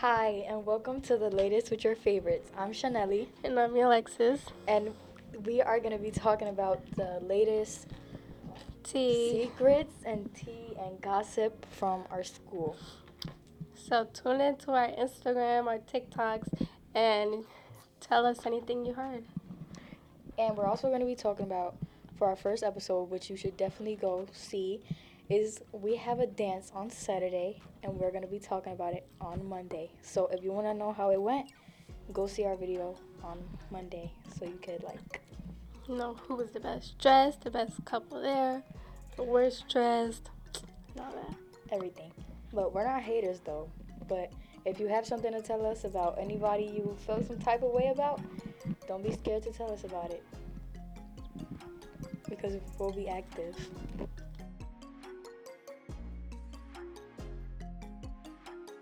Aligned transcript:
Hi, 0.00 0.46
and 0.48 0.64
welcome 0.64 1.02
to 1.02 1.18
the 1.18 1.28
latest 1.28 1.70
with 1.70 1.84
your 1.84 1.94
favorites. 1.94 2.50
I'm 2.56 2.72
Chanelli, 2.72 3.26
And 3.44 3.60
I'm 3.60 3.76
Alexis. 3.76 4.40
and 4.66 4.94
we 5.44 5.60
are 5.60 5.78
going 5.78 5.92
to 5.92 6.02
be 6.02 6.10
talking 6.10 6.48
about 6.48 6.80
the 6.96 7.18
latest 7.20 7.86
T. 8.82 9.42
secrets 9.42 9.92
and 10.06 10.34
tea 10.34 10.74
and 10.82 10.98
gossip 11.02 11.66
from 11.70 12.04
our 12.10 12.24
school. 12.24 12.76
So 13.74 14.08
tune 14.14 14.40
into 14.40 14.70
our 14.70 14.88
Instagram, 14.88 15.66
our 15.66 15.80
TikToks, 15.80 16.48
and 16.94 17.44
tell 18.00 18.24
us 18.24 18.46
anything 18.46 18.86
you 18.86 18.94
heard. 18.94 19.24
And 20.38 20.56
we're 20.56 20.66
also 20.66 20.88
going 20.88 21.00
to 21.00 21.06
be 21.06 21.14
talking 21.14 21.44
about, 21.44 21.76
for 22.16 22.26
our 22.26 22.36
first 22.36 22.62
episode, 22.62 23.10
which 23.10 23.28
you 23.28 23.36
should 23.36 23.58
definitely 23.58 23.96
go 23.96 24.26
see, 24.32 24.80
is 25.30 25.60
we 25.72 25.94
have 25.96 26.18
a 26.18 26.26
dance 26.26 26.72
on 26.74 26.90
Saturday, 26.90 27.62
and 27.82 27.96
we're 27.96 28.10
going 28.10 28.22
to 28.22 28.28
be 28.28 28.40
talking 28.40 28.72
about 28.72 28.94
it 28.94 29.06
on 29.20 29.48
Monday. 29.48 29.90
So 30.02 30.26
if 30.32 30.42
you 30.42 30.52
want 30.52 30.66
to 30.66 30.74
know 30.74 30.92
how 30.92 31.10
it 31.12 31.22
went, 31.22 31.52
go 32.12 32.26
see 32.26 32.44
our 32.44 32.56
video 32.56 32.96
on 33.22 33.38
Monday 33.70 34.10
so 34.36 34.44
you 34.44 34.58
could, 34.60 34.82
like, 34.82 35.20
You 35.88 35.96
know 35.96 36.14
who 36.14 36.34
was 36.34 36.50
the 36.50 36.60
best 36.60 36.98
dressed, 36.98 37.42
the 37.42 37.50
best 37.50 37.84
couple 37.84 38.20
there, 38.20 38.62
the 39.16 39.22
worst 39.22 39.68
dressed, 39.68 40.30
all 40.98 41.12
that. 41.12 41.36
everything. 41.72 42.12
But 42.52 42.74
we're 42.74 42.84
not 42.84 43.02
haters 43.02 43.40
though. 43.44 43.68
But 44.08 44.32
if 44.64 44.78
you 44.80 44.88
have 44.88 45.06
something 45.06 45.32
to 45.32 45.40
tell 45.40 45.64
us 45.64 45.84
about 45.84 46.18
anybody 46.18 46.64
you 46.64 46.96
feel 47.06 47.22
some 47.24 47.38
type 47.38 47.62
of 47.62 47.70
way 47.70 47.90
about, 47.92 48.20
don't 48.86 49.02
be 49.02 49.12
scared 49.12 49.42
to 49.44 49.52
tell 49.52 49.70
us 49.72 49.84
about 49.84 50.10
it. 50.10 50.22
Because 52.28 52.54
we'll 52.78 52.92
be 52.92 53.08
active. 53.08 53.56